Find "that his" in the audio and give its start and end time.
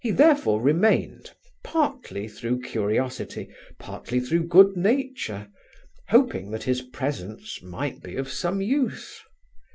6.49-6.81